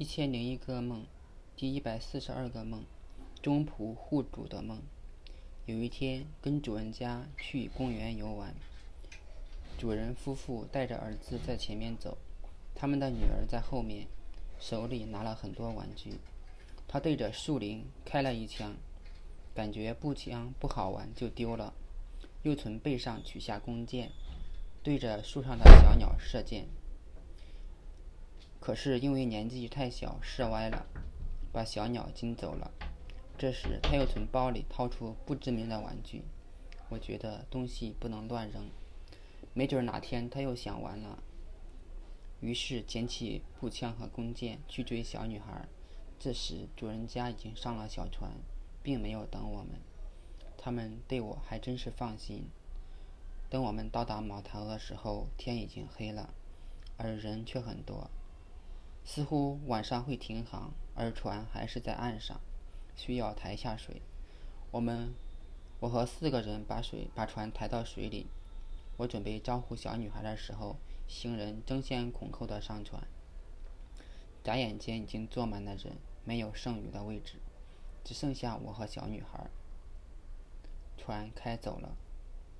[0.00, 1.04] 一千零一个梦，
[1.54, 2.82] 第一百四十二个梦，
[3.42, 4.80] 中仆护主的梦。
[5.66, 8.54] 有一天，跟主人家去公园游玩，
[9.76, 12.16] 主人夫妇带着儿子在前面走，
[12.74, 14.06] 他们的女儿在后面，
[14.58, 16.14] 手里拿了很多玩具。
[16.88, 18.74] 他对着树林开了一枪，
[19.54, 21.74] 感觉步枪不好玩，就丢了。
[22.42, 24.10] 又从背上取下弓箭，
[24.82, 26.66] 对着树上的小鸟射箭。
[28.60, 30.86] 可是因为年纪太小，射歪了，
[31.50, 32.70] 把小鸟惊走了。
[33.38, 36.22] 这时他又从包里掏出不知名的玩具。
[36.90, 38.68] 我觉得东西不能乱扔，
[39.54, 41.22] 没准哪天他又想玩了。
[42.40, 45.66] 于是捡起步枪和弓箭去追小女孩。
[46.18, 48.30] 这时主人家已经上了小船，
[48.82, 49.80] 并没有等我们。
[50.58, 52.44] 他们对我还真是放心。
[53.48, 56.34] 等我们到达码头的时候，天已经黑了，
[56.98, 58.10] 而人却很多。
[59.04, 62.40] 似乎晚上会停航，而船还是在岸上，
[62.94, 64.02] 需要抬下水。
[64.70, 65.14] 我们，
[65.80, 68.26] 我和四个人把水把船抬到水里。
[68.98, 70.76] 我准备招呼小女孩的时候，
[71.08, 73.02] 行人争先恐后的上船。
[74.44, 77.36] 眨眼间已经坐满了人，没有剩余的位置，
[78.04, 79.50] 只剩下我和小女孩。
[80.96, 81.96] 船开走了，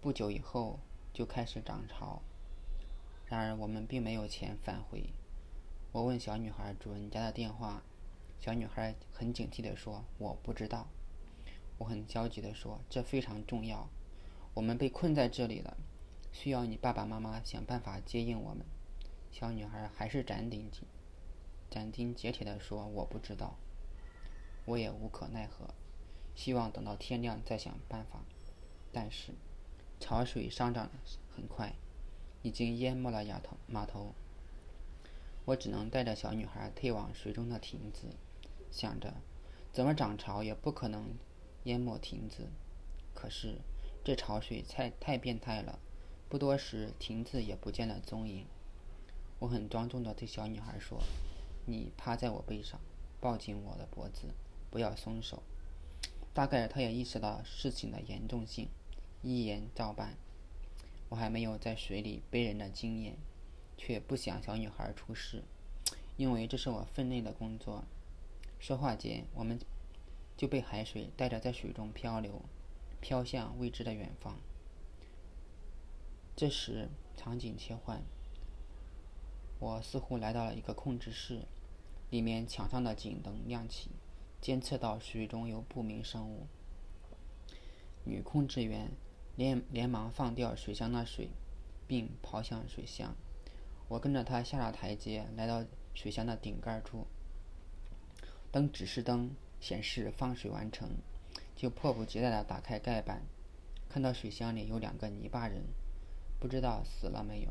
[0.00, 0.80] 不久以后
[1.12, 2.22] 就开始涨潮。
[3.26, 5.12] 然而我们并没有钱返回。
[5.92, 7.82] 我问小女孩主人家的电话，
[8.40, 10.86] 小女孩很警惕地说：“我不知道。”
[11.78, 13.88] 我很焦急地说：“这非常重要，
[14.54, 15.76] 我们被困在这里了，
[16.32, 18.64] 需要你爸爸妈妈想办法接应我们。”
[19.32, 20.82] 小女孩还是斩钉截
[21.68, 23.56] 斩钉截铁地说：“我不知道。”
[24.66, 25.74] 我也无可奈何，
[26.36, 28.20] 希望等到天亮再想办法。
[28.92, 29.32] 但是
[29.98, 30.88] 潮水上涨
[31.34, 31.72] 很快，
[32.42, 34.14] 已经淹没了码头码头。
[35.44, 38.08] 我只能带着小女孩退往水中的亭子，
[38.70, 39.14] 想着
[39.72, 41.14] 怎么涨潮也不可能
[41.64, 42.48] 淹没亭子。
[43.14, 43.58] 可是
[44.04, 45.78] 这潮水太太变态了，
[46.28, 48.46] 不多时亭子也不见了踪影。
[49.40, 51.02] 我很庄重地对小女孩说
[51.66, 52.78] ：“你趴在我背上，
[53.20, 54.28] 抱紧我的脖子，
[54.70, 55.42] 不要松手。”
[56.32, 58.68] 大概她也意识到事情的严重性，
[59.22, 60.16] 一言照办。
[61.08, 63.16] 我还没有在水里背人的经验。
[63.82, 65.42] 却不想小女孩出事，
[66.18, 67.82] 因为这是我分内的工作。
[68.58, 69.58] 说话间，我们
[70.36, 72.42] 就被海水带着在水中漂流，
[73.00, 74.36] 飘向未知的远方。
[76.36, 78.02] 这时，场景切换，
[79.58, 81.46] 我似乎来到了一个控制室，
[82.10, 83.88] 里面墙上的警灯亮起，
[84.42, 86.46] 监测到水中有不明生物。
[88.04, 88.90] 女控制员
[89.36, 91.30] 连连忙放掉水箱的水，
[91.86, 93.16] 并跑向水箱。
[93.90, 95.64] 我跟着他下了台阶，来到
[95.94, 97.08] 水箱的顶盖处。
[98.52, 100.88] 当指示灯显示放水完成，
[101.56, 103.22] 就迫不及待地打开盖板，
[103.88, 105.64] 看到水箱里有两个泥巴人，
[106.38, 107.50] 不知道死了没有。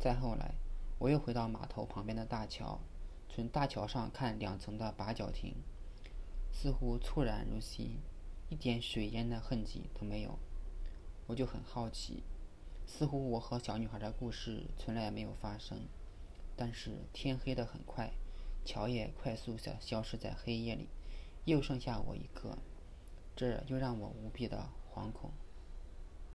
[0.00, 0.54] 再后来，
[0.98, 2.80] 我又回到码头旁边的大桥，
[3.28, 5.56] 从大桥上看两层的八角亭，
[6.50, 7.98] 似乎猝然如昔，
[8.48, 10.38] 一点水淹的痕迹都没有。
[11.26, 12.22] 我就很好奇。
[12.86, 15.80] 似乎我和小女孩的故事从来没有发生，
[16.56, 18.12] 但是天黑得很快，
[18.64, 20.88] 乔也快速消消失在黑夜里，
[21.44, 22.58] 又剩下我一个，
[23.34, 25.30] 这又让我无比的惶恐。